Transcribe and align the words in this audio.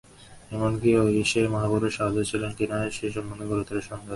এমন 0.51 0.71
কি, 0.79 0.89
সেই 1.25 1.47
মহাপুরুষ 1.47 1.95
আদৌ 2.01 2.21
ছিলেন 2.23 2.51
কিনা, 2.57 2.77
সে-সম্বন্ধেই 2.89 3.47
গুরুতর 3.47 3.65
সন্দেহ 3.65 3.89
থাকিতে 3.89 3.97
পারে। 3.97 4.09